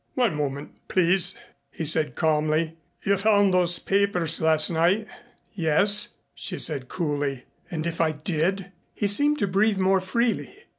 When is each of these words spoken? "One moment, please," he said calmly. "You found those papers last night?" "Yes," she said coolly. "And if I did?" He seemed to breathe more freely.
"One 0.15 0.33
moment, 0.33 0.71
please," 0.87 1.37
he 1.69 1.85
said 1.85 2.15
calmly. 2.15 2.75
"You 3.03 3.17
found 3.17 3.53
those 3.53 3.77
papers 3.77 4.41
last 4.41 4.71
night?" 4.71 5.05
"Yes," 5.53 6.07
she 6.33 6.57
said 6.57 6.87
coolly. 6.89 7.43
"And 7.69 7.85
if 7.85 8.01
I 8.01 8.11
did?" 8.13 8.71
He 8.95 9.05
seemed 9.05 9.37
to 9.37 9.47
breathe 9.47 9.77
more 9.77 10.01
freely. 10.01 10.63